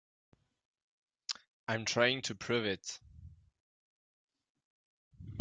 [1.67, 2.99] I'm trying to prove it.